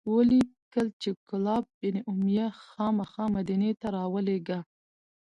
ولیکل 0.15 0.87
چې 1.01 1.09
کلاب 1.29 1.63
بن 1.79 1.95
امیة 2.11 2.47
خامخا 2.65 3.25
مدینې 3.35 3.71
ته 3.81 3.87
راولیږه. 3.95 4.59